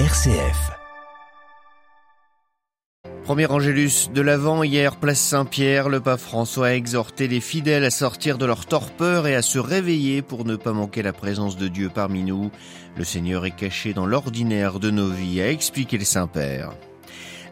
[0.00, 0.72] RCF.
[3.22, 7.90] Premier Angélus de l'Avent, hier, place Saint-Pierre, le pape François a exhorté les fidèles à
[7.90, 11.68] sortir de leur torpeur et à se réveiller pour ne pas manquer la présence de
[11.68, 12.50] Dieu parmi nous.
[12.96, 16.72] Le Seigneur est caché dans l'ordinaire de nos vies, a expliqué le Saint-Père.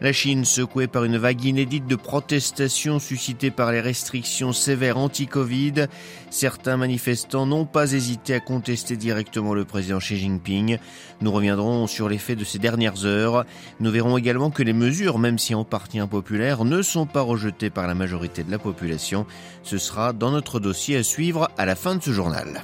[0.03, 5.85] La Chine, secouée par une vague inédite de protestations suscitées par les restrictions sévères anti-Covid,
[6.29, 10.77] certains manifestants n'ont pas hésité à contester directement le président Xi Jinping.
[11.21, 13.45] Nous reviendrons sur les faits de ces dernières heures.
[13.79, 17.69] Nous verrons également que les mesures, même si en partie impopulaires, ne sont pas rejetées
[17.69, 19.25] par la majorité de la population.
[19.63, 22.61] Ce sera dans notre dossier à suivre à la fin de ce journal.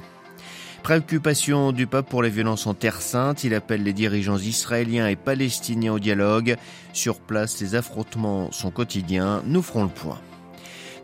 [0.82, 5.16] Préoccupation du pape pour les violences en Terre Sainte, il appelle les dirigeants israéliens et
[5.16, 6.56] palestiniens au dialogue.
[6.92, 10.18] Sur place, les affrontements sont quotidiens, nous ferons le point.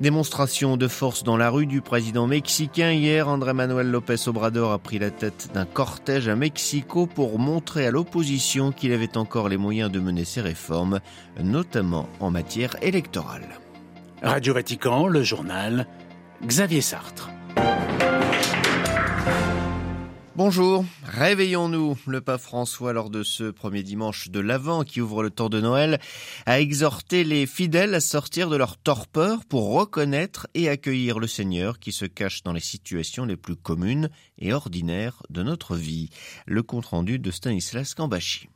[0.01, 2.93] Démonstration de force dans la rue du président mexicain.
[2.93, 7.87] Hier, André Manuel López Obrador a pris la tête d'un cortège à Mexico pour montrer
[7.87, 11.01] à l'opposition qu'il avait encore les moyens de mener ses réformes,
[11.43, 13.59] notamment en matière électorale.
[14.23, 15.87] Radio Vatican, le journal,
[16.45, 17.31] Xavier Sartre.
[20.37, 21.97] Bonjour, réveillons-nous.
[22.07, 25.63] Le pape François, lors de ce premier dimanche de l'Avent qui ouvre le temps de
[25.63, 25.99] Noël,
[26.45, 31.79] a exhorté les fidèles à sortir de leur torpeur pour reconnaître et accueillir le Seigneur
[31.79, 36.11] qui se cache dans les situations les plus communes et ordinaires de notre vie.
[36.45, 38.51] Le compte-rendu de Stanislas Kambashi.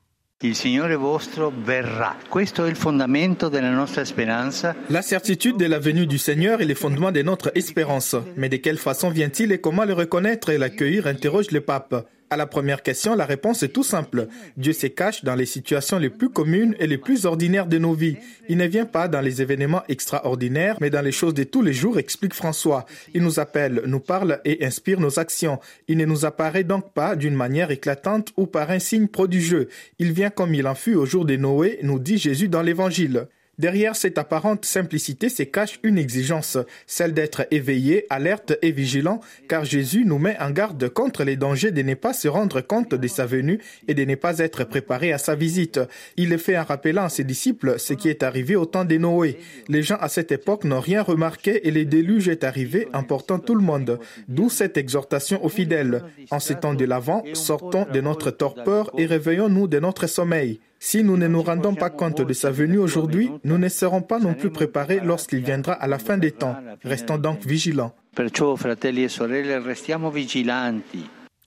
[4.89, 8.17] La certitude de la venue du Seigneur est le fondement de notre espérance.
[8.39, 12.07] Mais de quelle façon vient-il et comment le reconnaître et l'accueillir interroge le pape.
[12.33, 14.29] À la première question, la réponse est tout simple.
[14.57, 17.93] Dieu se cache dans les situations les plus communes et les plus ordinaires de nos
[17.93, 18.19] vies.
[18.49, 21.73] Il ne vient pas dans les événements extraordinaires, mais dans les choses de tous les
[21.73, 22.87] jours, explique François.
[23.15, 25.59] Il nous appelle, nous parle et inspire nos actions.
[25.89, 29.69] Il ne nous apparaît donc pas d'une manière éclatante ou par un signe prodigieux.
[29.99, 33.27] Il vient comme il en fut au jour de Noé, nous dit Jésus dans l'Évangile.
[33.61, 39.21] Derrière cette apparente simplicité se cache une exigence, celle d'être éveillé, alerte et vigilant,
[39.51, 42.95] car Jésus nous met en garde contre les dangers de ne pas se rendre compte
[42.95, 45.79] de sa venue et de ne pas être préparé à sa visite.
[46.17, 48.97] Il le fait en rappelant à ses disciples ce qui est arrivé au temps de
[48.97, 49.37] Noé.
[49.69, 53.55] Les gens à cette époque n'ont rien remarqué et le déluge est arrivé emportant tout
[53.55, 54.01] le monde.
[54.27, 56.03] D'où cette exhortation aux fidèles.
[56.31, 60.61] En ces temps de l'avant, sortons de notre torpeur et réveillons-nous de notre sommeil.
[60.83, 64.19] Si nous ne nous rendons pas compte de sa venue aujourd'hui, nous ne serons pas
[64.19, 66.57] non plus préparés lorsqu'il viendra à la fin des temps.
[66.83, 67.93] Restons donc vigilants.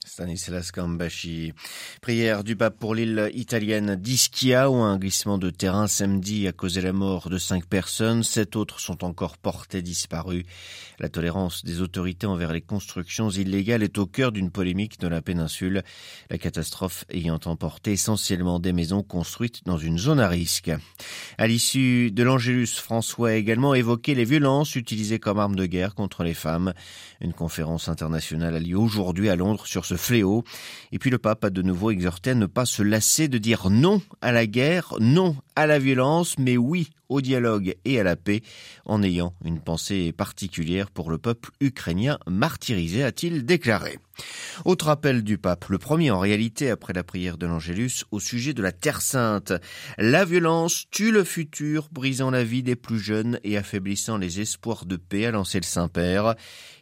[0.05, 1.53] Stanislas Kambashi.
[2.01, 6.81] Prière du pape pour l'île italienne d'Ischia où un glissement de terrain samedi a causé
[6.81, 8.23] la mort de cinq personnes.
[8.23, 10.43] Sept autres sont encore portés disparus.
[10.99, 15.21] La tolérance des autorités envers les constructions illégales est au cœur d'une polémique de la
[15.21, 15.83] péninsule.
[16.29, 20.71] La catastrophe ayant emporté essentiellement des maisons construites dans une zone à risque.
[21.37, 25.95] À l'issue de l'Angélus, François a également évoqué les violences utilisées comme arme de guerre
[25.95, 26.73] contre les femmes.
[27.21, 30.43] Une conférence internationale a lieu aujourd'hui à Londres sur ce fléau.
[30.91, 33.69] Et puis le pape a de nouveau exhorté à ne pas se lasser de dire
[33.69, 38.15] non à la guerre, non à la violence, mais oui au dialogue et à la
[38.15, 38.41] paix,
[38.85, 43.99] en ayant une pensée particulière pour le peuple ukrainien martyrisé, a-t-il déclaré.
[44.65, 48.53] Autre appel du pape, le premier en réalité après la prière de l'Angélus au sujet
[48.53, 49.53] de la Terre sainte.
[49.97, 54.85] La violence tue le futur, brisant la vie des plus jeunes et affaiblissant les espoirs
[54.85, 56.35] de paix, a lancé le Saint-Père.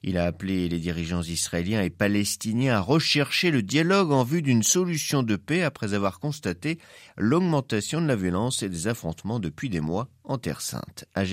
[0.04, 4.64] Il a appelé les dirigeants israéliens et palestiniens à rechercher le dialogue en vue d'une
[4.64, 6.80] solution de paix après avoir constaté
[7.18, 11.06] l'augmentation de la violence des affrontements depuis des mois en Terre sainte.
[11.14, 11.24] À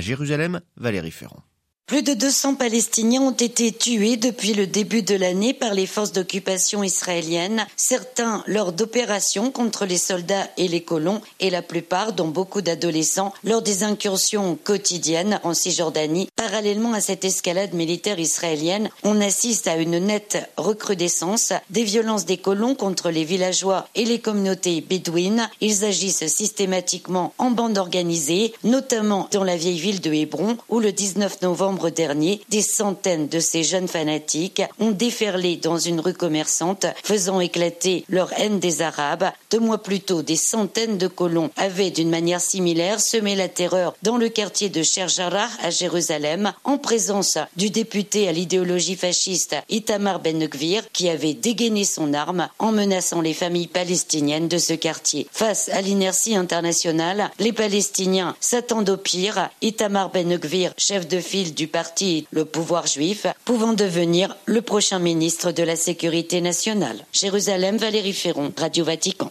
[0.00, 1.42] Jérusalem, Valérie Ferrand.
[1.90, 6.12] Plus de 200 Palestiniens ont été tués depuis le début de l'année par les forces
[6.12, 12.28] d'occupation israéliennes, certains lors d'opérations contre les soldats et les colons, et la plupart, dont
[12.28, 16.28] beaucoup d'adolescents, lors des incursions quotidiennes en Cisjordanie.
[16.40, 22.38] Parallèlement à cette escalade militaire israélienne, on assiste à une nette recrudescence des violences des
[22.38, 25.50] colons contre les villageois et les communautés bédouines.
[25.60, 30.92] Ils agissent systématiquement en bande organisée, notamment dans la vieille ville de Hébron, où le
[30.92, 36.86] 19 novembre dernier, des centaines de ces jeunes fanatiques ont déferlé dans une rue commerçante,
[37.04, 39.30] faisant éclater leur haine des Arabes.
[39.50, 43.94] Deux mois plus tôt, des centaines de colons avaient d'une manière similaire semé la terreur
[44.02, 46.29] dans le quartier de Sherjara à Jérusalem,
[46.64, 52.72] en présence du député à l'idéologie fasciste Itamar Ben-Gvir, qui avait dégainé son arme en
[52.72, 55.26] menaçant les familles palestiniennes de ce quartier.
[55.32, 59.48] Face à l'inertie internationale, les Palestiniens s'attendent au pire.
[59.62, 65.52] Itamar Ben-Gvir, chef de file du parti Le Pouvoir juif, pouvant devenir le prochain ministre
[65.52, 67.04] de la Sécurité nationale.
[67.12, 69.30] Jérusalem, Valérie Ferron, Radio Vatican.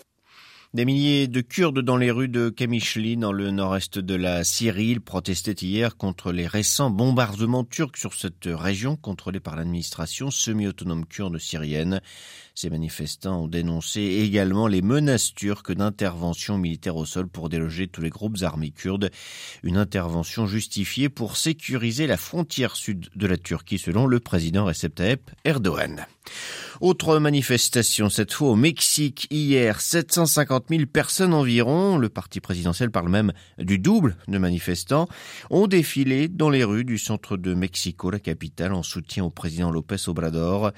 [0.75, 4.99] Des milliers de Kurdes dans les rues de Kamishli, dans le nord-est de la Syrie,
[4.99, 11.39] protestaient hier contre les récents bombardements turcs sur cette région contrôlée par l'administration semi-autonome kurde
[11.39, 12.01] syrienne.
[12.61, 18.01] Ces manifestants ont dénoncé également les menaces turques d'intervention militaire au sol pour déloger tous
[18.01, 19.11] les groupes armés kurdes.
[19.63, 24.93] Une intervention justifiée pour sécuriser la frontière sud de la Turquie selon le président Recep
[24.93, 26.05] Tayyip Erdogan.
[26.81, 33.09] Autre manifestation, cette fois au Mexique, hier, 750 000 personnes environ, le parti présidentiel parle
[33.09, 35.09] même du double de manifestants,
[35.49, 39.71] ont défilé dans les rues du centre de Mexico, la capitale, en soutien au président
[39.71, 40.71] López Obrador.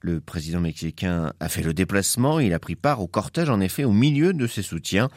[0.00, 3.84] Le président mexicain a fait le déplacement, il a pris part au cortège en effet
[3.84, 5.08] au milieu de ses soutiens.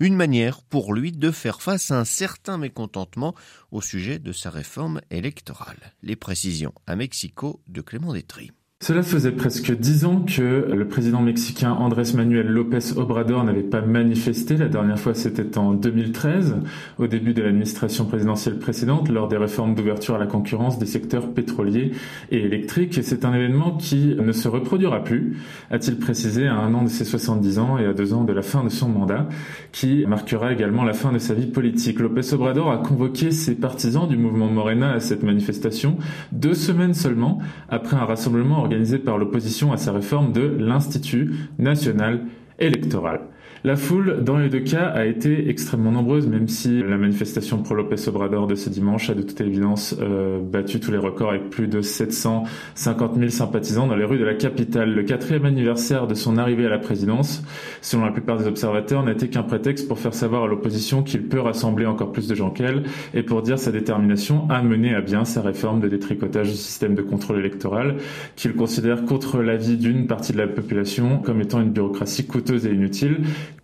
[0.00, 3.34] Une manière pour lui de faire face à un certain mécontentement
[3.72, 5.94] au sujet de sa réforme électorale.
[6.02, 8.52] Les précisions à Mexico de Clément Détry.
[8.80, 13.80] Cela faisait presque dix ans que le président mexicain Andrés Manuel López Obrador n'avait pas
[13.80, 14.56] manifesté.
[14.56, 16.54] La dernière fois, c'était en 2013,
[16.98, 21.34] au début de l'administration présidentielle précédente, lors des réformes d'ouverture à la concurrence des secteurs
[21.34, 21.90] pétroliers
[22.30, 22.96] et électriques.
[22.98, 25.36] Et c'est un événement qui ne se reproduira plus,
[25.72, 28.42] a-t-il précisé à un an de ses 70 ans et à deux ans de la
[28.42, 29.28] fin de son mandat,
[29.72, 31.98] qui marquera également la fin de sa vie politique.
[31.98, 35.98] López Obrador a convoqué ses partisans du mouvement Morena à cette manifestation
[36.30, 42.26] deux semaines seulement après un rassemblement organisé par l'opposition à sa réforme de l'Institut national
[42.58, 43.22] électoral.
[43.64, 47.74] La foule, dans les deux cas, a été extrêmement nombreuse, même si la manifestation pro
[47.74, 51.50] Lopez Obrador de ce dimanche a de toute évidence euh, battu tous les records avec
[51.50, 54.94] plus de 750 000 sympathisants dans les rues de la capitale.
[54.94, 57.42] Le quatrième anniversaire de son arrivée à la présidence,
[57.82, 61.24] selon la plupart des observateurs, n'a été qu'un prétexte pour faire savoir à l'opposition qu'il
[61.24, 65.00] peut rassembler encore plus de gens qu'elle et pour dire sa détermination à mener à
[65.00, 67.96] bien sa réforme de détricotage du système de contrôle électoral
[68.36, 72.70] qu'il considère contre l'avis d'une partie de la population comme étant une bureaucratie coûteuse et
[72.70, 73.18] inutile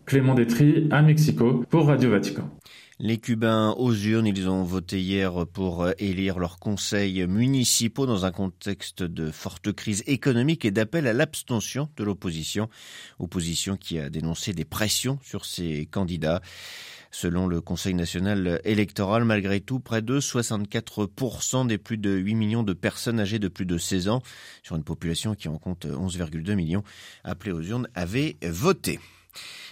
[0.07, 2.51] Clément Détry à Mexico pour Radio Vatican.
[3.01, 8.31] Les Cubains aux urnes, ils ont voté hier pour élire leurs conseils municipaux dans un
[8.31, 12.69] contexte de forte crise économique et d'appel à l'abstention de l'opposition.
[13.19, 16.41] Opposition qui a dénoncé des pressions sur ses candidats.
[17.11, 22.63] Selon le Conseil national électoral, malgré tout, près de 64% des plus de 8 millions
[22.63, 24.23] de personnes âgées de plus de 16 ans,
[24.63, 26.83] sur une population qui en compte 11,2 millions,
[27.23, 28.99] appelées aux urnes, avaient voté.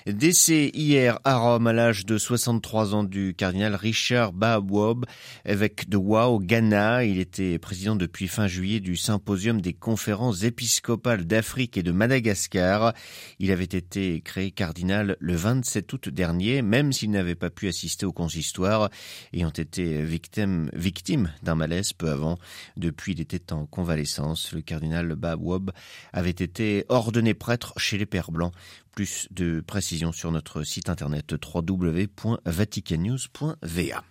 [0.07, 5.07] Décès hier à Rome à l'âge de 63 ans du cardinal Richard Bawob,
[5.45, 7.05] évêque de Wa au Ghana.
[7.05, 12.95] Il était président depuis fin juillet du symposium des conférences épiscopales d'Afrique et de Madagascar.
[13.39, 18.05] Il avait été créé cardinal le 27 août dernier, même s'il n'avait pas pu assister
[18.05, 18.91] au consistoire,
[19.33, 22.39] ayant été victime, d'un malaise peu avant.
[22.77, 24.53] Depuis, il était en convalescence.
[24.53, 25.71] Le cardinal Bawob
[26.13, 28.53] avait été ordonné prêtre chez les Pères Blancs.
[28.95, 34.05] Plus de précisions sur notre site internet www.vaticannews.va.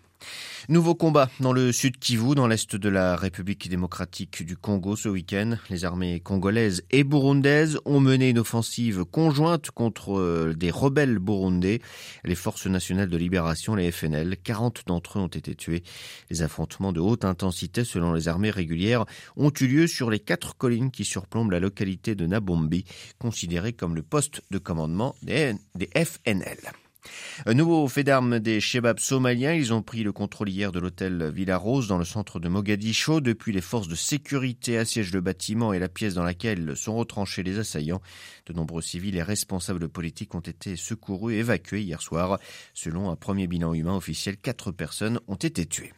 [0.69, 5.09] Nouveau combat dans le sud Kivu, dans l'est de la République démocratique du Congo ce
[5.09, 5.56] week-end.
[5.69, 11.81] Les armées congolaises et burundaises ont mené une offensive conjointe contre euh, des rebelles burundais,
[12.23, 14.38] les forces nationales de libération, les FNL.
[14.44, 15.83] 40 d'entre eux ont été tués.
[16.29, 20.56] Les affrontements de haute intensité, selon les armées régulières, ont eu lieu sur les quatre
[20.56, 22.85] collines qui surplombent la localité de Nabombi,
[23.19, 26.59] considérée comme le poste de commandement des, des FNL.
[27.45, 29.53] Un nouveau fait d'armes des Shebabs somaliens.
[29.53, 33.21] Ils ont pris le contrôle hier de l'hôtel Villa Rose dans le centre de Mogadiscio.
[33.21, 37.43] Depuis, les forces de sécurité assiègent le bâtiment et la pièce dans laquelle sont retranchés
[37.43, 38.01] les assaillants.
[38.45, 42.39] De nombreux civils et responsables politiques ont été secourus et évacués hier soir.
[42.73, 45.93] Selon un premier bilan humain officiel, quatre personnes ont été tuées.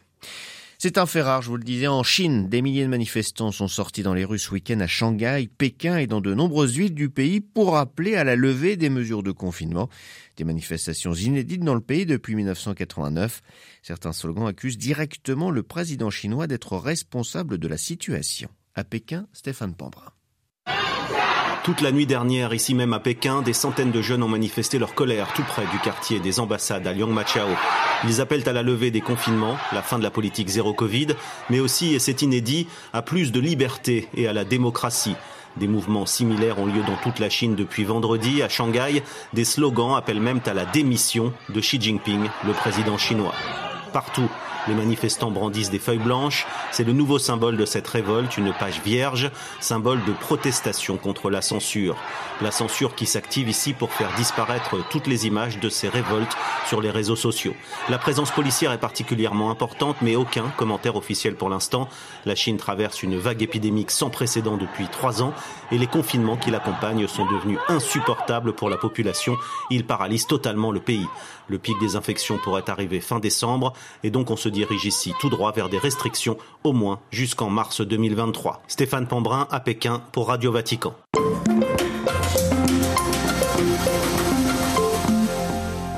[0.84, 3.68] C'est un fait rare, je vous le disais, en Chine, des milliers de manifestants sont
[3.68, 7.08] sortis dans les rues ce week-end à Shanghai, Pékin et dans de nombreuses villes du
[7.08, 9.88] pays pour appeler à la levée des mesures de confinement.
[10.36, 13.40] Des manifestations inédites dans le pays depuis 1989.
[13.80, 18.50] Certains slogans accusent directement le président chinois d'être responsable de la situation.
[18.74, 20.12] À Pékin, Stéphane Pambrin.
[21.64, 24.94] Toute la nuit dernière, ici même à Pékin, des centaines de jeunes ont manifesté leur
[24.94, 27.48] colère tout près du quartier des ambassades à Liangmachao.
[28.04, 31.16] Ils appellent à la levée des confinements, la fin de la politique zéro Covid,
[31.48, 35.16] mais aussi, et c'est inédit, à plus de liberté et à la démocratie.
[35.56, 38.42] Des mouvements similaires ont lieu dans toute la Chine depuis vendredi.
[38.42, 39.02] À Shanghai,
[39.32, 43.32] des slogans appellent même à la démission de Xi Jinping, le président chinois.
[43.94, 44.28] Partout.
[44.66, 46.46] Les manifestants brandissent des feuilles blanches.
[46.72, 51.42] C'est le nouveau symbole de cette révolte, une page vierge, symbole de protestation contre la
[51.42, 51.96] censure.
[52.40, 56.36] La censure qui s'active ici pour faire disparaître toutes les images de ces révoltes
[56.66, 57.54] sur les réseaux sociaux.
[57.88, 61.88] La présence policière est particulièrement importante, mais aucun commentaire officiel pour l'instant.
[62.24, 65.34] La Chine traverse une vague épidémique sans précédent depuis trois ans
[65.70, 69.36] et les confinements qui l'accompagnent sont devenus insupportables pour la population.
[69.70, 71.06] Ils paralysent totalement le pays.
[71.48, 75.30] Le pic des infections pourrait arriver fin décembre et donc on se dirige ici tout
[75.30, 78.62] droit vers des restrictions au moins jusqu'en mars 2023.
[78.68, 80.94] Stéphane Pambrin à Pékin pour Radio Vatican.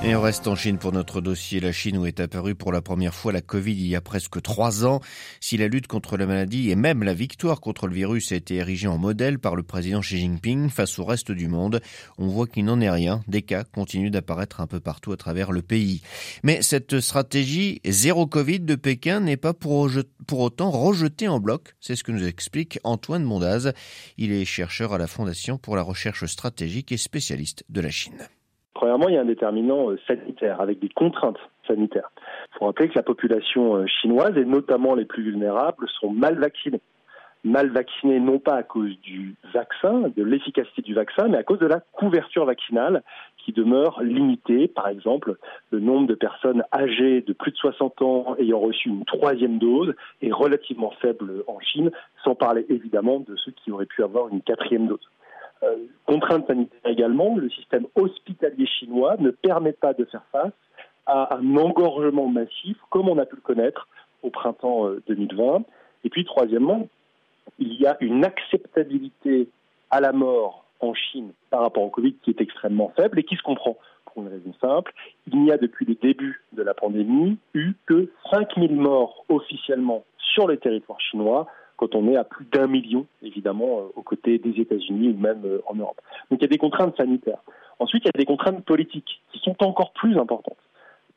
[0.09, 1.59] Et on reste en Chine pour notre dossier.
[1.59, 4.41] La Chine où est apparue pour la première fois la Covid il y a presque
[4.41, 5.01] trois ans.
[5.41, 8.55] Si la lutte contre la maladie et même la victoire contre le virus a été
[8.55, 11.81] érigée en modèle par le président Xi Jinping face au reste du monde,
[12.19, 13.25] on voit qu'il n'en est rien.
[13.27, 16.03] Des cas continuent d'apparaître un peu partout à travers le pays.
[16.45, 19.91] Mais cette stratégie zéro Covid de Pékin n'est pas pour,
[20.29, 21.75] pour autant rejetée en bloc.
[21.81, 23.73] C'est ce que nous explique Antoine Mondaz.
[24.19, 28.29] Il est chercheur à la Fondation pour la recherche stratégique et spécialiste de la Chine.
[28.87, 32.13] Premièrement, il y a un déterminant euh, sanitaire avec des contraintes sanitaires.
[32.55, 36.39] Il faut rappeler que la population euh, chinoise, et notamment les plus vulnérables, sont mal
[36.39, 36.81] vaccinées.
[37.43, 41.59] Mal vaccinées non pas à cause du vaccin, de l'efficacité du vaccin, mais à cause
[41.59, 43.03] de la couverture vaccinale
[43.39, 44.69] qui demeure limitée.
[44.69, 45.35] Par exemple,
[45.73, 49.95] le nombre de personnes âgées de plus de 60 ans ayant reçu une troisième dose
[50.23, 51.91] est relativement faible en Chine,
[52.23, 55.11] sans parler évidemment de ceux qui auraient pu avoir une quatrième dose.
[55.63, 60.53] Euh, contrainte sanitaire également, le système hospitalier chinois ne permet pas de faire face
[61.07, 63.89] à un engorgement massif comme on a pu le connaître
[64.23, 65.45] au printemps 2020.
[65.45, 65.59] Euh,
[66.05, 66.89] Et puis troisièmement,
[67.59, 69.49] il y a une acceptabilité
[69.91, 73.37] à la mort en Chine par rapport au Covid qui est extrêmement faible et qui
[73.37, 73.77] se comprend?
[74.05, 74.93] Pour une raison simple.
[75.31, 80.47] Il n'y a depuis le début de la pandémie eu que 5000 morts officiellement sur
[80.47, 81.47] le territoire chinois
[81.77, 85.43] quand on est à plus d'un million, évidemment, euh, aux côtés des États-Unis ou même
[85.45, 86.01] euh, en Europe.
[86.31, 87.43] Donc il y a des contraintes sanitaires.
[87.79, 90.57] Ensuite, il y a des contraintes politiques qui sont encore plus importantes.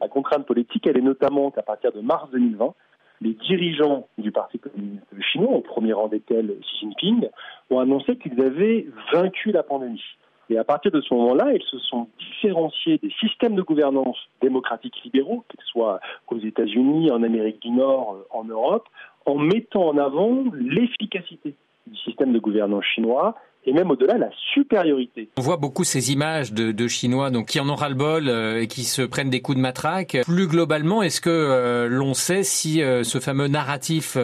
[0.02, 2.74] La contrainte politique, elle est notamment qu'à partir de mars 2020,
[3.22, 7.30] les dirigeants du Parti communiste chinois, au premier rang desquels Xi Jinping,
[7.70, 10.02] ont annoncé qu'ils avaient vaincu la pandémie.
[10.50, 15.00] Et à partir de ce moment-là, ils se sont différenciés des systèmes de gouvernance démocratiques
[15.04, 18.88] libéraux, qu'ils soient aux États-Unis, en Amérique du Nord, euh, en Europe,
[19.26, 21.56] en mettant en avant l'efficacité
[21.88, 23.36] du système de gouvernance chinois
[23.66, 25.30] et même au-delà la supériorité.
[25.38, 28.68] On voit beaucoup ces images de, de Chinois donc qui en ont ras-le-bol euh, et
[28.68, 30.18] qui se prennent des coups de matraque.
[30.26, 34.18] Plus globalement, est-ce que euh, l'on sait si euh, ce fameux narratif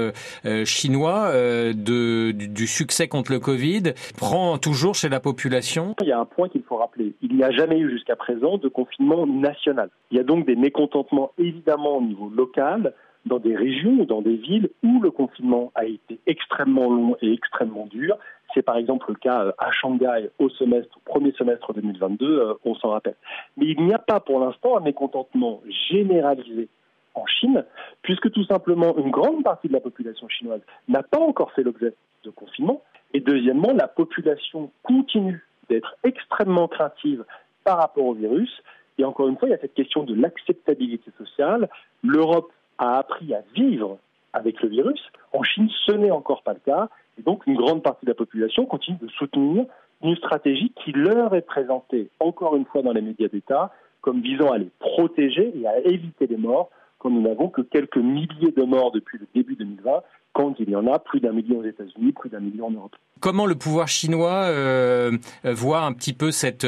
[0.66, 5.96] chinois de, du, du, succès contre le Covid prend toujours chez la population?
[6.02, 7.14] Il y a un point qu'il faut rappeler.
[7.22, 9.90] Il n'y a jamais eu jusqu'à présent de confinement national.
[10.12, 12.94] Il y a donc des mécontentements évidemment au niveau local
[13.25, 17.32] dans des régions ou dans des villes où le confinement a été extrêmement long et
[17.34, 18.17] extrêmement dur.
[18.53, 22.75] C'est par exemple le cas euh, à Shanghai au semestre, premier semestre 2022, euh, on
[22.75, 23.15] s'en rappelle.
[23.58, 26.70] Mais il n'y a pas pour l'instant un mécontentement généralisé
[27.15, 27.65] en Chine,
[28.01, 31.94] puisque tout simplement une grande partie de la population chinoise n'a pas encore fait l'objet
[32.24, 32.82] de confinement.
[33.13, 37.24] Et deuxièmement, la population continue d'être extrêmement craintive
[37.63, 38.62] par rapport au virus.
[38.98, 41.70] Et encore une fois, il y a cette question de l'acceptabilité sociale.
[42.03, 43.98] L'Europe a appris à vivre
[44.34, 45.01] avec le virus.
[45.34, 46.89] En Chine, ce n'est encore pas le cas.
[47.17, 49.65] Et donc, une grande partie de la population continue de soutenir
[50.03, 54.51] une stratégie qui leur est présentée, encore une fois, dans les médias d'État, comme visant
[54.51, 58.63] à les protéger et à éviter les morts, quand nous n'avons que quelques milliers de
[58.63, 60.01] morts depuis le début 2020,
[60.34, 62.96] quand il y en a plus d'un million aux États-Unis, plus d'un million en Europe.
[63.22, 65.12] Comment le pouvoir chinois euh,
[65.46, 66.65] voit un petit peu cette,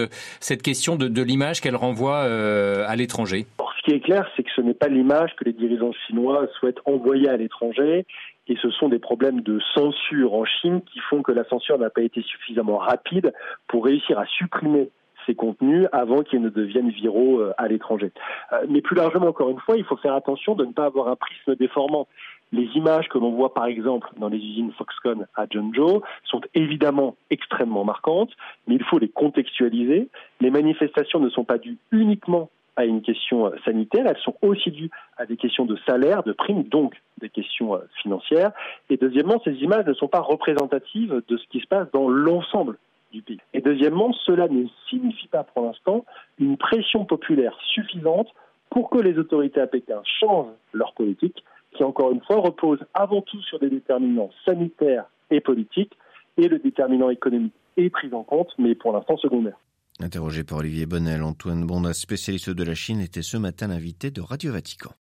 [0.63, 3.45] question de, l'image qu'elle renvoie euh, à l'étranger?
[3.87, 7.29] Qui est clair, c'est que ce n'est pas l'image que les dirigeants chinois souhaitent envoyer
[7.29, 8.05] à l'étranger,
[8.47, 11.89] et ce sont des problèmes de censure en Chine qui font que la censure n'a
[11.89, 13.33] pas été suffisamment rapide
[13.67, 14.89] pour réussir à supprimer
[15.25, 18.11] ces contenus avant qu'ils ne deviennent viraux euh, à l'étranger.
[18.51, 21.07] Euh, mais plus largement, encore une fois, il faut faire attention de ne pas avoir
[21.07, 22.09] un prisme déformant.
[22.51, 27.15] Les images que l'on voit par exemple dans les usines Foxconn à Zhengzhou sont évidemment
[27.29, 28.31] extrêmement marquantes,
[28.67, 30.09] mais il faut les contextualiser.
[30.41, 34.71] Les manifestations ne sont pas dues uniquement à une question euh, sanitaire, elles sont aussi
[34.71, 38.51] dues à des questions de salaire, de primes, donc des questions euh, financières.
[38.89, 42.77] Et deuxièmement, ces images ne sont pas représentatives de ce qui se passe dans l'ensemble
[43.11, 43.39] du pays.
[43.53, 46.05] Et deuxièmement, cela ne signifie pas pour l'instant
[46.39, 48.29] une pression populaire suffisante
[48.69, 51.43] pour que les autorités à Pékin changent leur politique,
[51.73, 55.97] qui encore une fois repose avant tout sur des déterminants sanitaires et politiques,
[56.37, 59.57] et le déterminant économique est pris en compte, mais pour l'instant secondaire.
[59.99, 64.21] Interrogé par Olivier Bonnel, Antoine Bonda, spécialiste de la Chine, était ce matin l'invité de
[64.21, 64.93] Radio Vatican.